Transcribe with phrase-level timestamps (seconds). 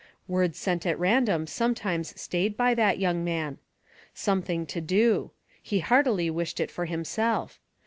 [0.27, 3.59] Words sent at random sometimes stayed by that young man."
[4.31, 5.29] Something to do
[5.61, 7.59] "—he heartily wished it for himself.